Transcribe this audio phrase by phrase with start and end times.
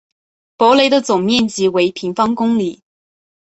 [0.57, 2.81] 博雷的总面积为平方公里。